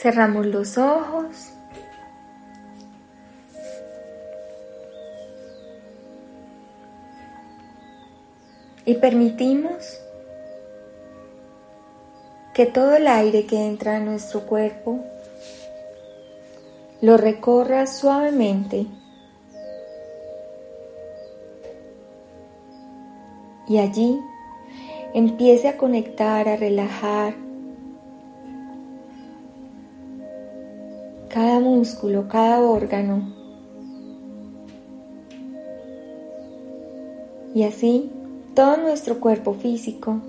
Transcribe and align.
Cerramos 0.00 0.46
los 0.46 0.78
ojos. 0.78 1.52
Y 8.84 8.94
permitimos 8.94 10.00
que 12.54 12.66
todo 12.66 12.96
el 12.96 13.06
aire 13.06 13.46
que 13.46 13.66
entra 13.66 13.96
a 13.96 14.00
nuestro 14.00 14.46
cuerpo 14.46 15.04
lo 17.00 17.16
recorra 17.16 17.86
suavemente 17.86 18.86
y 23.68 23.78
allí 23.78 24.18
empiece 25.14 25.68
a 25.68 25.76
conectar, 25.76 26.48
a 26.48 26.56
relajar 26.56 27.34
cada 31.28 31.60
músculo, 31.60 32.28
cada 32.28 32.60
órgano. 32.60 33.34
Y 37.54 37.64
así 37.64 38.10
todo 38.54 38.76
nuestro 38.76 39.20
cuerpo 39.20 39.54
físico 39.54 40.20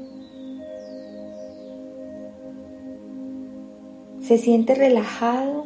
se 4.22 4.38
siente 4.38 4.76
relajado, 4.76 5.66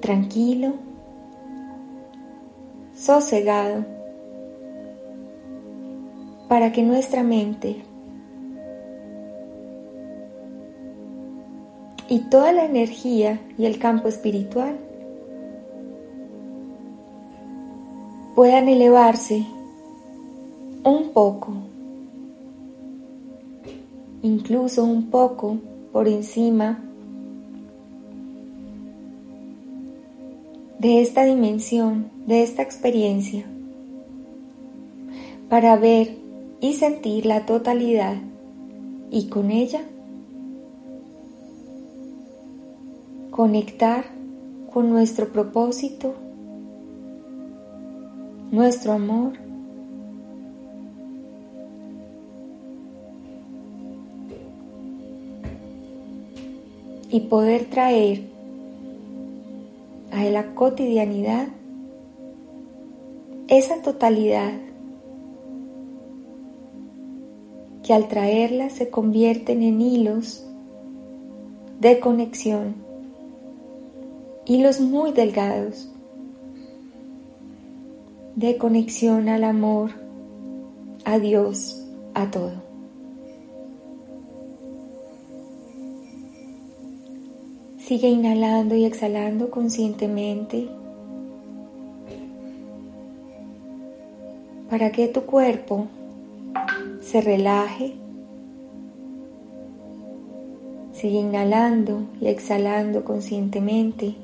tranquilo, 0.00 0.74
sosegado 2.94 3.95
para 6.48 6.72
que 6.72 6.82
nuestra 6.82 7.22
mente 7.22 7.82
y 12.08 12.20
toda 12.30 12.52
la 12.52 12.64
energía 12.64 13.40
y 13.58 13.66
el 13.66 13.78
campo 13.78 14.08
espiritual 14.08 14.76
puedan 18.34 18.68
elevarse 18.68 19.44
un 20.84 21.10
poco, 21.12 21.52
incluso 24.22 24.84
un 24.84 25.10
poco 25.10 25.58
por 25.92 26.06
encima 26.06 26.78
de 30.78 31.00
esta 31.00 31.24
dimensión, 31.24 32.10
de 32.26 32.42
esta 32.42 32.62
experiencia, 32.62 33.44
para 35.48 35.76
ver 35.76 36.25
y 36.66 36.72
sentir 36.72 37.26
la 37.26 37.46
totalidad 37.46 38.16
y 39.12 39.28
con 39.28 39.52
ella 39.52 39.82
conectar 43.30 44.06
con 44.72 44.90
nuestro 44.90 45.28
propósito, 45.28 46.14
nuestro 48.50 48.94
amor. 48.94 49.34
Y 57.08 57.20
poder 57.20 57.66
traer 57.66 58.22
a 60.10 60.24
la 60.24 60.52
cotidianidad 60.56 61.46
esa 63.46 63.80
totalidad 63.82 64.65
que 67.86 67.94
al 67.94 68.08
traerlas 68.08 68.72
se 68.72 68.90
convierten 68.90 69.62
en 69.62 69.80
hilos 69.80 70.44
de 71.78 72.00
conexión, 72.00 72.74
hilos 74.44 74.80
muy 74.80 75.12
delgados, 75.12 75.88
de 78.34 78.56
conexión 78.58 79.28
al 79.28 79.44
amor, 79.44 79.92
a 81.04 81.20
Dios, 81.20 81.86
a 82.14 82.28
todo. 82.28 82.54
Sigue 87.78 88.08
inhalando 88.08 88.74
y 88.74 88.84
exhalando 88.84 89.48
conscientemente 89.48 90.68
para 94.68 94.90
que 94.90 95.06
tu 95.06 95.22
cuerpo 95.22 95.86
se 97.06 97.20
relaje. 97.20 97.94
Sigue 100.92 101.18
inhalando 101.20 102.02
y 102.20 102.26
exhalando 102.26 103.04
conscientemente. 103.04 104.16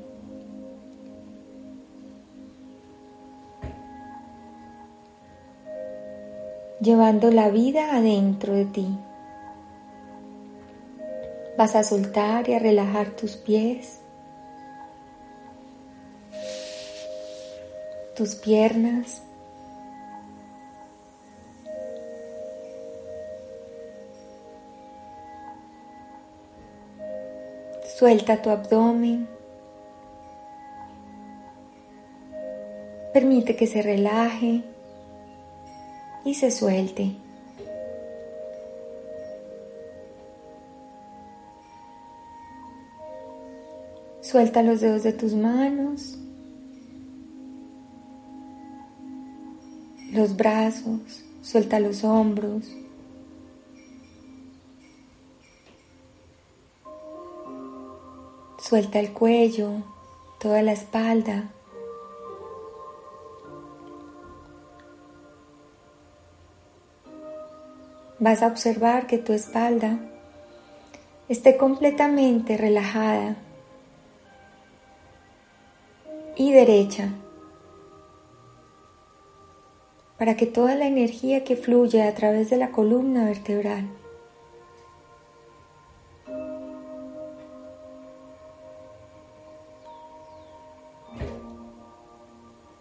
Llevando 6.81 7.31
la 7.31 7.49
vida 7.49 7.95
adentro 7.95 8.53
de 8.53 8.65
ti. 8.65 8.87
Vas 11.57 11.75
a 11.75 11.83
soltar 11.83 12.49
y 12.49 12.55
a 12.55 12.59
relajar 12.59 13.11
tus 13.11 13.37
pies, 13.37 14.01
tus 18.15 18.35
piernas, 18.35 19.21
Suelta 28.03 28.41
tu 28.41 28.49
abdomen. 28.49 29.29
Permite 33.13 33.55
que 33.55 33.65
se 33.65 33.81
relaje 33.81 34.61
y 36.25 36.33
se 36.33 36.51
suelte. 36.51 37.15
Suelta 44.19 44.61
los 44.63 44.81
dedos 44.81 45.03
de 45.03 45.13
tus 45.13 45.33
manos, 45.33 46.19
los 50.11 50.35
brazos, 50.35 51.23
suelta 51.41 51.79
los 51.79 52.03
hombros. 52.03 52.82
Suelta 58.73 58.99
el 58.99 59.13
cuello, 59.13 59.69
toda 60.39 60.63
la 60.63 60.71
espalda. 60.71 61.51
Vas 68.17 68.41
a 68.41 68.47
observar 68.47 69.05
que 69.05 69.19
tu 69.19 69.31
espalda 69.31 69.99
esté 71.29 71.55
completamente 71.55 72.57
relajada 72.57 73.35
y 76.35 76.51
derecha 76.51 77.09
para 80.17 80.35
que 80.35 80.47
toda 80.47 80.73
la 80.73 80.87
energía 80.87 81.43
que 81.43 81.55
fluye 81.55 82.01
a 82.01 82.15
través 82.15 82.49
de 82.49 82.57
la 82.57 82.71
columna 82.71 83.25
vertebral 83.25 83.87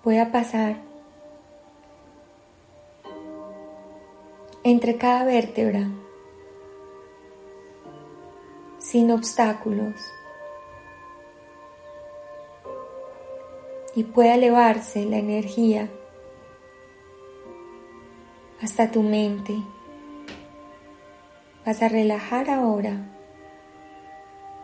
pueda 0.02 0.30
pasar 0.30 0.76
entre 4.64 4.96
cada 4.96 5.24
vértebra 5.24 5.88
sin 8.78 9.10
obstáculos 9.10 9.94
y 13.94 14.04
pueda 14.04 14.34
elevarse 14.34 15.04
la 15.04 15.18
energía 15.18 15.88
hasta 18.60 18.90
tu 18.90 19.02
mente, 19.02 19.56
Vas 21.64 21.80
a 21.80 21.88
relajar 21.88 22.50
ahora 22.50 22.96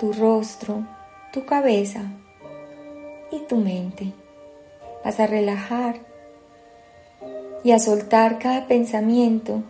tu 0.00 0.12
rostro, 0.12 0.84
tu 1.32 1.46
cabeza 1.46 2.02
y 3.30 3.38
tu 3.46 3.56
mente. 3.56 4.12
Vas 5.04 5.20
a 5.20 5.26
relajar 5.26 6.00
y 7.64 7.72
a 7.72 7.78
soltar 7.78 8.38
cada 8.38 8.66
pensamiento, 8.66 9.62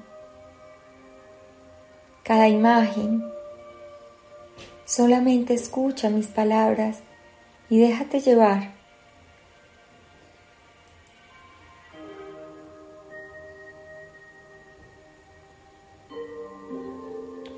cada 2.23 2.49
imagen. 2.49 3.25
Solamente 4.85 5.55
escucha 5.55 6.11
mis 6.11 6.27
palabras 6.27 7.01
y 7.69 7.79
déjate 7.79 8.21
llevar. 8.21 8.79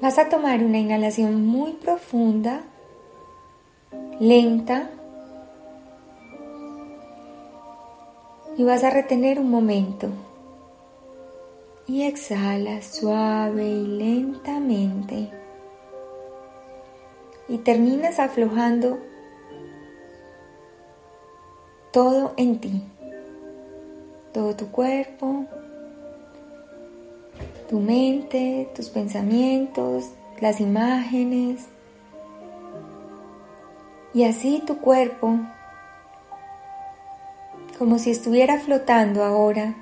Vas 0.00 0.18
a 0.18 0.30
tomar 0.30 0.64
una 0.64 0.78
inhalación 0.78 1.46
muy 1.46 1.72
profunda, 1.74 2.62
lenta, 4.18 4.90
y 8.56 8.64
vas 8.64 8.84
a 8.84 8.90
retener 8.90 9.38
un 9.38 9.50
momento. 9.50 10.08
Y 11.86 12.02
exhala 12.04 12.82
suave 12.82 13.66
y 13.66 13.86
lentamente. 13.86 15.30
Y 17.48 17.58
terminas 17.58 18.18
aflojando 18.20 18.98
todo 21.90 22.32
en 22.36 22.60
ti, 22.60 22.82
todo 24.32 24.54
tu 24.54 24.70
cuerpo, 24.70 25.46
tu 27.68 27.80
mente, 27.80 28.68
tus 28.74 28.88
pensamientos, 28.88 30.10
las 30.40 30.60
imágenes. 30.60 31.66
Y 34.14 34.24
así 34.24 34.62
tu 34.66 34.78
cuerpo, 34.78 35.38
como 37.80 37.98
si 37.98 38.10
estuviera 38.10 38.58
flotando 38.58 39.24
ahora, 39.24 39.74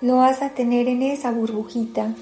lo 0.00 0.16
vas 0.16 0.40
a 0.40 0.48
tener 0.48 0.88
en 0.88 1.02
esa 1.02 1.30
burbujita. 1.30 2.14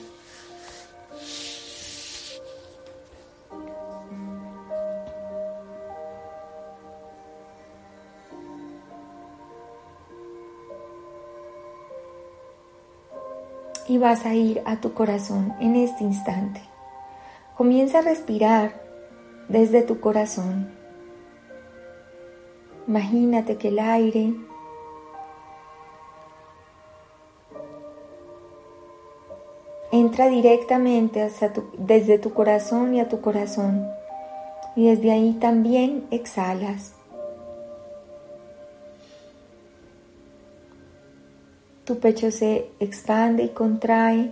Y 13.87 13.99
vas 13.99 14.27
a 14.27 14.35
ir 14.35 14.63
a 14.67 14.81
tu 14.81 14.95
corazón 14.95 15.55
en 15.61 15.77
este 15.77 16.03
instante. 16.03 16.61
Comienza 17.57 18.01
a 18.01 18.03
respirar 18.03 18.88
desde 19.49 19.83
tu 19.83 20.01
corazón. 20.01 20.69
Imagínate 22.87 23.57
que 23.57 23.69
el 23.69 23.79
aire 23.79 24.35
entra 29.91 30.29
directamente 30.29 31.31
desde 31.79 32.19
tu 32.19 32.33
corazón 32.33 32.95
y 32.95 33.01
a 33.01 33.09
tu 33.09 33.21
corazón. 33.21 33.87
Y 34.77 34.87
desde 34.87 35.11
ahí 35.11 35.33
también 35.41 36.07
exhalas. 36.11 36.95
Tu 41.85 41.99
pecho 41.99 42.31
se 42.31 42.71
expande 42.81 43.45
y 43.45 43.49
contrae. 43.49 44.31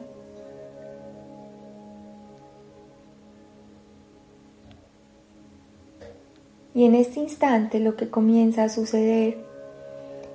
Y 6.77 6.85
en 6.85 6.95
este 6.95 7.21
instante 7.21 7.81
lo 7.81 7.97
que 7.97 8.11
comienza 8.11 8.65
a 8.65 8.69
suceder 8.69 9.39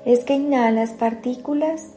es 0.06 0.24
que 0.24 0.34
inhalas 0.34 0.90
partículas 0.90 1.94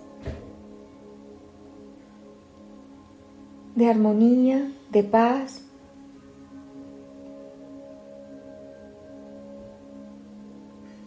de 3.75 3.89
armonía, 3.89 4.71
de 4.91 5.03
paz. 5.03 5.63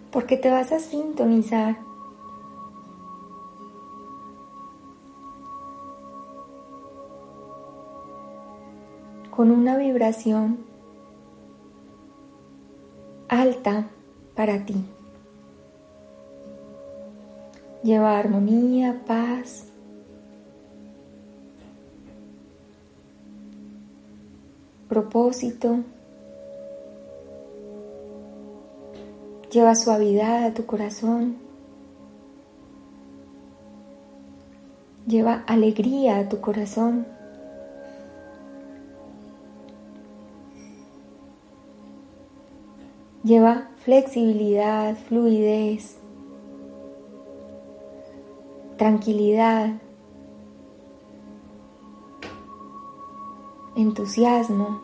Porque 0.09 0.35
te 0.37 0.49
vas 0.49 0.71
a 0.71 0.79
sintonizar 0.79 1.77
con 9.29 9.51
una 9.51 9.77
vibración 9.77 10.57
alta 13.41 13.87
para 14.35 14.65
ti. 14.65 14.75
Lleva 17.83 18.17
armonía, 18.17 19.01
paz. 19.05 19.67
propósito. 24.87 25.79
Lleva 29.51 29.75
suavidad 29.75 30.45
a 30.45 30.53
tu 30.53 30.65
corazón. 30.65 31.37
Lleva 35.05 35.43
alegría 35.47 36.17
a 36.19 36.29
tu 36.29 36.41
corazón. 36.41 37.05
Lleva 43.27 43.68
flexibilidad, 43.83 44.95
fluidez, 44.95 45.97
tranquilidad, 48.77 49.81
entusiasmo. 53.75 54.81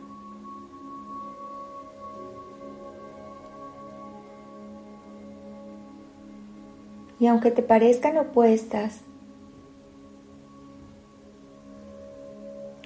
Y 7.21 7.27
aunque 7.27 7.49
te 7.49 7.63
parezcan 7.63 8.17
opuestas, 8.17 9.03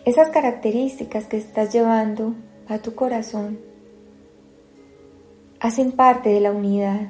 esas 0.05 0.29
características 0.29 1.25
que 1.25 1.37
estás 1.37 1.73
llevando 1.73 2.35
a 2.67 2.77
tu 2.77 2.93
corazón 2.93 3.57
hacen 5.59 5.91
parte 5.91 6.29
de 6.29 6.39
la 6.39 6.51
unidad. 6.51 7.07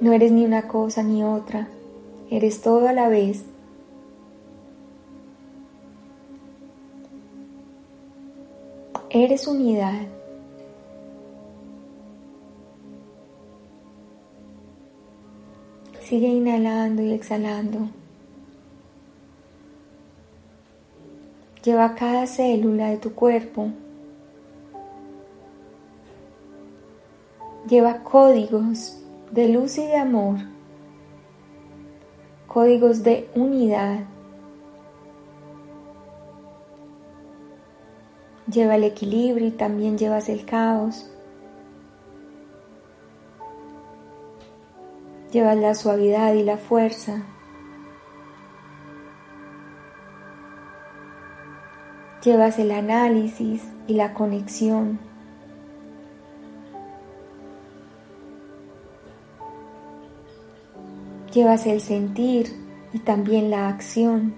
No 0.00 0.12
eres 0.12 0.30
ni 0.30 0.44
una 0.44 0.68
cosa 0.68 1.02
ni 1.02 1.24
otra, 1.24 1.68
eres 2.30 2.60
todo 2.60 2.88
a 2.88 2.92
la 2.92 3.08
vez. 3.08 3.44
Eres 9.10 9.46
unidad. 9.48 10.02
Sigue 16.02 16.28
inhalando 16.28 17.02
y 17.02 17.12
exhalando. 17.12 17.88
Lleva 21.64 21.94
cada 21.94 22.26
célula 22.26 22.90
de 22.90 22.98
tu 22.98 23.14
cuerpo 23.14 23.70
lleva 27.68 28.02
códigos 28.02 28.98
de 29.30 29.48
luz 29.48 29.76
y 29.76 29.86
de 29.86 29.96
amor, 29.96 30.38
códigos 32.46 33.02
de 33.02 33.28
unidad. 33.34 34.00
Lleva 38.50 38.76
el 38.76 38.84
equilibrio 38.84 39.46
y 39.46 39.50
también 39.50 39.98
llevas 39.98 40.30
el 40.30 40.46
caos. 40.46 41.10
Llevas 45.30 45.58
la 45.58 45.74
suavidad 45.74 46.32
y 46.32 46.42
la 46.42 46.56
fuerza. 46.56 47.22
Llevas 52.24 52.58
el 52.58 52.70
análisis 52.70 53.62
y 53.86 53.94
la 53.94 54.14
conexión. 54.14 55.07
Llevas 61.38 61.68
el 61.68 61.80
sentir 61.80 62.48
y 62.92 62.98
también 62.98 63.48
la 63.48 63.68
acción. 63.68 64.34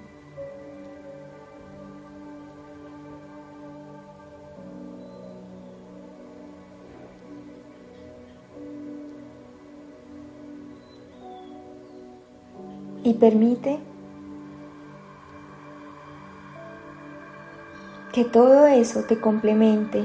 y 13.02 13.14
permite 13.14 13.78
que 18.12 18.26
todo 18.26 18.66
eso 18.66 19.04
te 19.04 19.18
complemente 19.18 20.04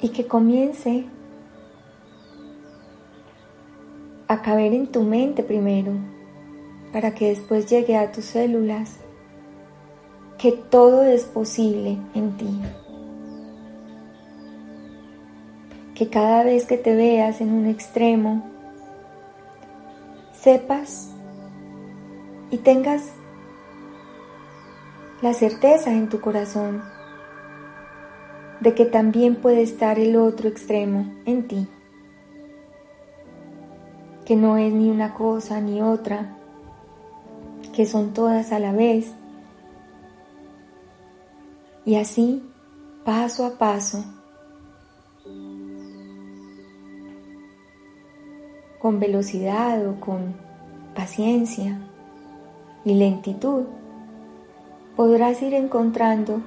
y 0.00 0.08
que 0.08 0.26
comience 0.26 1.06
a 4.34 4.42
caber 4.42 4.74
en 4.74 4.88
tu 4.88 5.02
mente 5.02 5.42
primero 5.42 5.92
para 6.92 7.14
que 7.14 7.28
después 7.28 7.66
llegue 7.66 7.96
a 7.96 8.12
tus 8.12 8.24
células 8.24 8.98
que 10.38 10.52
todo 10.52 11.04
es 11.04 11.24
posible 11.24 11.98
en 12.14 12.36
ti. 12.36 12.60
Que 15.94 16.08
cada 16.08 16.44
vez 16.44 16.66
que 16.66 16.76
te 16.76 16.94
veas 16.94 17.40
en 17.40 17.52
un 17.52 17.66
extremo, 17.66 18.50
sepas 20.32 21.10
y 22.50 22.58
tengas 22.58 23.12
la 25.22 25.32
certeza 25.32 25.92
en 25.92 26.08
tu 26.08 26.20
corazón 26.20 26.82
de 28.60 28.74
que 28.74 28.84
también 28.84 29.36
puede 29.36 29.62
estar 29.62 29.98
el 29.98 30.16
otro 30.16 30.48
extremo 30.48 31.12
en 31.24 31.46
ti, 31.46 31.68
que 34.24 34.36
no 34.36 34.56
es 34.56 34.72
ni 34.72 34.90
una 34.90 35.14
cosa 35.14 35.60
ni 35.60 35.82
otra, 35.82 36.36
que 37.74 37.86
son 37.86 38.12
todas 38.12 38.52
a 38.52 38.58
la 38.58 38.72
vez. 38.72 39.12
Y 41.84 41.96
así, 41.96 42.42
paso 43.04 43.44
a 43.44 43.58
paso, 43.58 44.04
con 48.78 49.00
velocidad 49.00 49.86
o 49.86 50.00
con 50.00 50.34
paciencia 50.94 51.78
y 52.84 52.94
lentitud, 52.94 53.64
podrás 54.96 55.42
ir 55.42 55.54
encontrando 55.54 56.40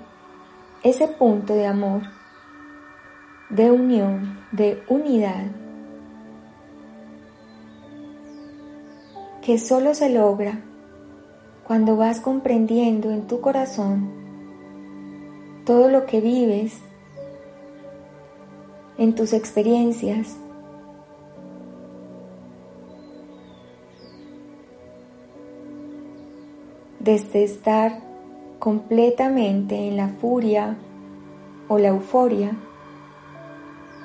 ese 0.83 1.07
punto 1.07 1.53
de 1.53 1.67
amor, 1.67 2.03
de 3.49 3.71
unión, 3.71 4.39
de 4.51 4.83
unidad, 4.87 5.45
que 9.47 9.57
solo 9.57 9.93
se 9.93 10.09
logra 10.09 10.59
cuando 11.65 11.95
vas 11.95 12.19
comprendiendo 12.19 13.11
en 13.11 13.27
tu 13.27 13.39
corazón 13.39 14.09
todo 15.65 15.89
lo 15.89 16.05
que 16.05 16.19
vives 16.19 16.77
en 18.97 19.15
tus 19.15 19.31
experiencias. 19.31 20.35
Desde 26.99 27.45
estar 27.45 28.01
completamente 28.59 29.87
en 29.87 29.95
la 29.95 30.09
furia 30.09 30.75
o 31.69 31.77
la 31.77 31.87
euforia 31.87 32.51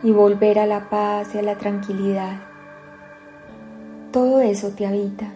y 0.05 0.13
volver 0.13 0.61
a 0.61 0.67
la 0.67 0.89
paz 0.89 1.35
y 1.35 1.39
a 1.39 1.43
la 1.43 1.59
tranquilidad. 1.59 2.52
Todo 4.13 4.41
eso 4.41 4.69
te 4.71 4.87
habita 4.87 5.27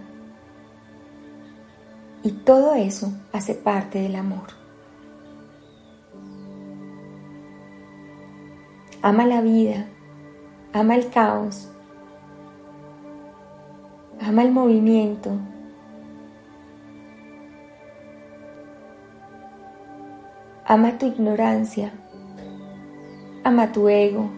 y 2.23 2.31
todo 2.31 2.75
eso 2.75 3.13
hace 3.33 3.55
parte 3.55 4.01
del 4.01 4.17
amor. 4.17 4.49
Ama 9.03 9.25
la 9.25 9.41
vida, 9.41 9.87
ama 10.73 10.97
el 10.97 11.09
caos, 11.11 11.69
ama 14.21 14.43
el 14.43 14.53
movimiento, 14.53 15.39
Ama 20.69 20.99
tu 20.99 21.07
ignorancia. 21.07 21.93
Ama 23.45 23.71
tu 23.71 23.89
ego. 23.89 24.29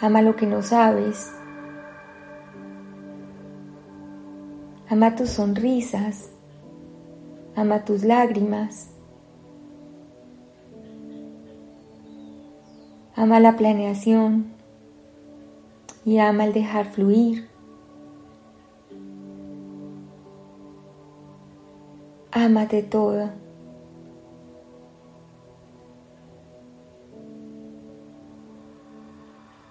Ama 0.00 0.22
lo 0.22 0.34
que 0.34 0.46
no 0.46 0.62
sabes. 0.62 1.32
Ama 4.88 5.14
tus 5.14 5.30
sonrisas. 5.30 6.30
Ama 7.54 7.84
tus 7.84 8.04
lágrimas. 8.04 8.90
Ama 13.14 13.38
la 13.40 13.56
planeación 13.56 14.46
y 16.06 16.18
ama 16.18 16.46
el 16.46 16.54
dejar 16.54 16.86
fluir. 16.86 17.48
Ámate 22.32 22.82
toda. 22.82 23.34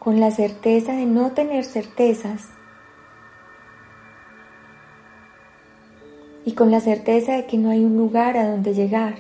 Con 0.10 0.20
la 0.20 0.32
certeza 0.32 0.94
de 0.94 1.06
no 1.06 1.34
tener 1.34 1.64
certezas. 1.64 2.48
Y 6.46 6.54
con 6.54 6.72
la 6.72 6.80
certeza 6.80 7.34
de 7.34 7.46
que 7.46 7.60
no 7.60 7.70
hay 7.70 7.86
un 7.86 7.96
lugar 7.96 8.36
a 8.36 8.50
donde 8.50 8.74
llegar. 8.74 9.18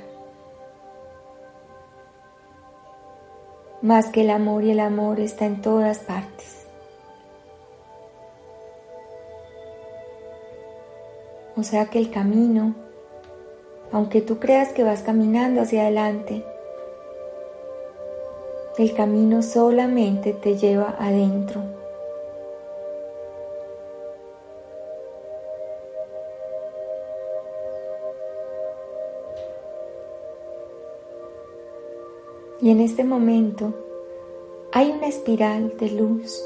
Más 3.83 4.07
que 4.07 4.21
el 4.21 4.31
amor 4.31 4.63
y 4.63 4.71
el 4.71 4.79
amor 4.79 5.19
está 5.19 5.45
en 5.45 5.61
todas 5.61 5.99
partes. 5.99 6.65
O 11.55 11.61
sea 11.61 11.85
que 11.85 11.99
el 11.99 12.09
camino 12.09 12.73
aunque 13.91 14.21
tú 14.21 14.39
creas 14.39 14.69
que 14.69 14.83
vas 14.83 15.01
caminando 15.01 15.61
hacia 15.61 15.83
adelante, 15.83 16.43
el 18.79 18.93
camino 18.93 19.41
solamente 19.41 20.31
te 20.31 20.55
lleva 20.55 20.95
adentro. 20.97 21.61
Y 32.61 32.71
en 32.71 32.79
este 32.79 33.03
momento 33.03 33.73
hay 34.71 34.91
una 34.91 35.07
espiral 35.07 35.77
de 35.77 35.89
luz 35.89 36.41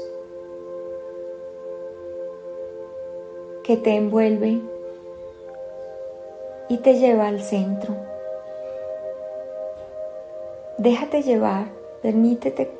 que 3.62 3.76
te 3.76 3.94
envuelve 3.94 4.60
y 6.68 6.78
te 6.78 6.98
lleva 6.98 7.28
al 7.28 7.40
centro. 7.42 7.94
Déjate 10.78 11.22
llevar, 11.22 11.73
permítete 12.04 12.70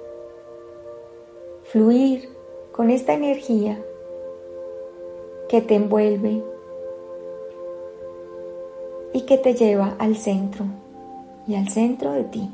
fluir 1.62 2.28
con 2.73 2.90
esta 2.90 3.14
energía 3.14 3.83
que 5.49 5.62
te 5.62 5.76
envuelve 5.76 6.43
y 9.14 9.23
que 9.23 9.38
te 9.38 9.54
lleva 9.54 9.97
al 9.99 10.16
centro 10.16 10.66
y 11.49 11.54
al 11.54 11.71
centro 11.71 12.12
de 12.12 12.25
ti. 12.25 12.50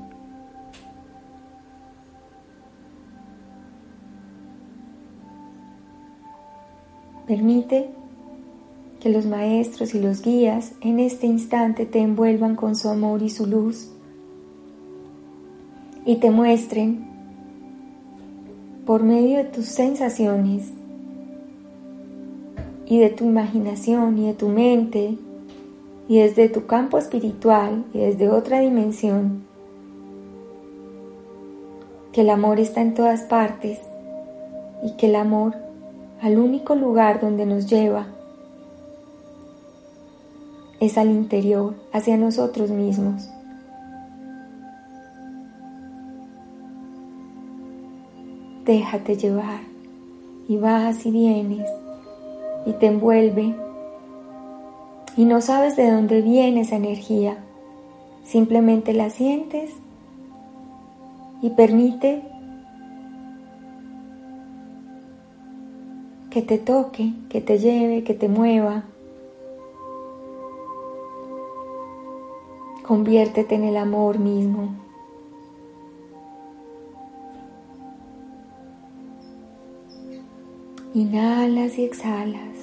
Permite 7.26 7.90
que 9.00 9.08
los 9.08 9.26
maestros 9.26 9.92
y 9.96 9.98
los 9.98 10.22
guías 10.22 10.74
en 10.82 11.00
este 11.00 11.26
instante 11.26 11.84
te 11.84 11.98
envuelvan 11.98 12.54
con 12.54 12.76
su 12.76 12.88
amor 12.88 13.22
y 13.22 13.30
su 13.30 13.46
luz 13.46 13.90
y 16.04 16.16
te 16.16 16.30
muestren 16.30 17.04
por 18.86 19.02
medio 19.02 19.38
de 19.38 19.44
tus 19.44 19.66
sensaciones 19.66 20.70
y 22.86 22.98
de 22.98 23.10
tu 23.10 23.24
imaginación 23.24 24.18
y 24.18 24.26
de 24.26 24.34
tu 24.34 24.48
mente 24.48 25.16
y 26.08 26.18
desde 26.18 26.48
tu 26.48 26.66
campo 26.66 26.98
espiritual 26.98 27.84
y 27.94 27.98
desde 27.98 28.28
otra 28.28 28.60
dimensión 28.60 29.44
que 32.12 32.22
el 32.22 32.30
amor 32.30 32.58
está 32.58 32.80
en 32.80 32.94
todas 32.94 33.22
partes 33.22 33.78
y 34.82 34.96
que 34.96 35.06
el 35.06 35.14
amor 35.14 35.54
al 36.20 36.38
único 36.38 36.74
lugar 36.74 37.20
donde 37.20 37.46
nos 37.46 37.68
lleva 37.68 38.08
es 40.80 40.96
al 40.96 41.10
interior, 41.10 41.74
hacia 41.92 42.16
nosotros 42.16 42.70
mismos. 42.70 43.28
Déjate 48.64 49.16
llevar 49.16 49.60
y 50.48 50.56
vas 50.56 51.06
y 51.06 51.10
vienes 51.10 51.68
y 52.66 52.72
te 52.72 52.86
envuelve 52.86 53.54
y 55.16 55.24
no 55.24 55.40
sabes 55.40 55.76
de 55.76 55.90
dónde 55.90 56.22
viene 56.22 56.60
esa 56.60 56.76
energía, 56.76 57.36
simplemente 58.24 58.92
la 58.92 59.10
sientes 59.10 59.70
y 61.42 61.50
permite 61.50 62.22
que 66.30 66.42
te 66.42 66.58
toque, 66.58 67.12
que 67.28 67.40
te 67.40 67.58
lleve, 67.58 68.04
que 68.04 68.14
te 68.14 68.28
mueva. 68.28 68.84
Conviértete 72.86 73.56
en 73.56 73.64
el 73.64 73.76
amor 73.76 74.18
mismo. 74.18 74.70
Inhalas 80.92 81.78
y 81.78 81.84
exhalas. 81.84 82.58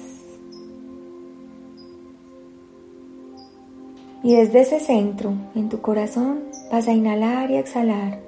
Y 4.22 4.36
desde 4.36 4.60
ese 4.60 4.80
centro, 4.80 5.32
en 5.54 5.70
tu 5.70 5.80
corazón, 5.80 6.40
vas 6.70 6.88
a 6.88 6.92
inhalar 6.92 7.50
y 7.50 7.56
exhalar. 7.56 8.20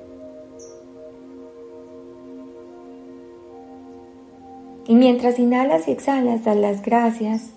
Y 4.87 4.95
mientras 4.95 5.38
inhalas 5.38 5.87
y 5.87 5.90
exhalas, 5.90 6.45
das 6.45 6.57
las 6.57 6.80
gracias. 6.80 7.50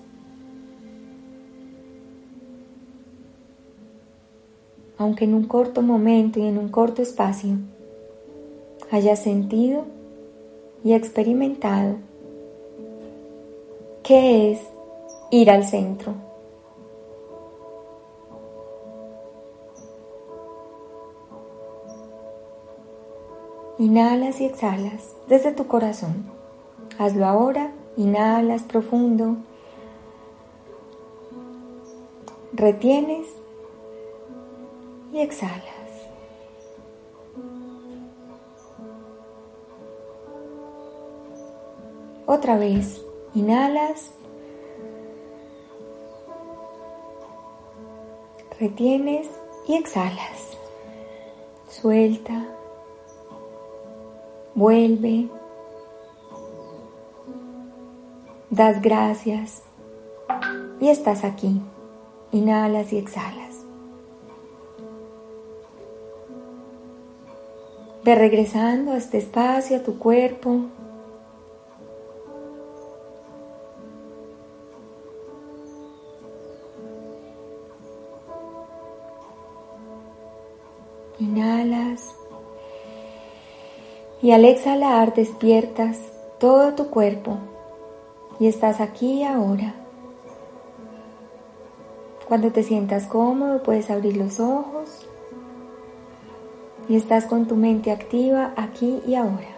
Aunque 4.97 5.23
en 5.23 5.33
un 5.33 5.45
corto 5.45 5.81
momento 5.81 6.41
y 6.41 6.43
en 6.43 6.57
un 6.57 6.67
corto 6.67 7.01
espacio 7.01 7.55
hayas 8.91 9.23
sentido 9.23 9.85
y 10.83 10.91
experimentado 10.91 11.95
qué 14.03 14.51
es 14.51 14.59
ir 15.31 15.49
al 15.49 15.65
centro. 15.65 16.13
Inhalas 23.79 24.39
y 24.39 24.45
exhalas 24.45 25.15
desde 25.27 25.51
tu 25.51 25.67
corazón. 25.67 26.25
Hazlo 26.99 27.25
ahora, 27.25 27.71
inhalas 27.97 28.63
profundo, 28.63 29.37
retienes 32.53 33.27
y 35.11 35.19
exhalas. 35.19 35.63
Otra 42.25 42.57
vez, 42.57 43.03
inhalas, 43.35 44.11
retienes 48.59 49.27
y 49.67 49.75
exhalas. 49.75 50.57
Suelta, 51.69 52.45
vuelve, 54.55 55.27
das 58.49 58.81
gracias 58.81 59.63
y 60.79 60.89
estás 60.89 61.23
aquí. 61.23 61.61
Inhalas 62.31 62.91
y 62.93 62.97
exhalas. 62.97 63.43
Ve 68.03 68.15
regresando 68.15 68.91
a 68.91 68.97
este 68.97 69.17
espacio, 69.17 69.77
a 69.77 69.83
tu 69.83 69.97
cuerpo. 69.97 70.65
Inhalas 81.23 82.13
y 84.21 84.31
al 84.31 84.43
exhalar 84.43 85.13
despiertas 85.13 85.97
todo 86.37 86.73
tu 86.73 86.89
cuerpo 86.89 87.37
y 88.41 88.47
estás 88.47 88.81
aquí 88.81 89.23
ahora. 89.23 89.73
Cuando 92.27 92.51
te 92.51 92.61
sientas 92.61 93.05
cómodo 93.05 93.63
puedes 93.63 93.89
abrir 93.89 94.17
los 94.17 94.41
ojos 94.41 95.07
y 96.89 96.97
estás 96.97 97.25
con 97.25 97.47
tu 97.47 97.55
mente 97.55 97.91
activa 97.91 98.53
aquí 98.57 99.01
y 99.07 99.15
ahora. 99.15 99.52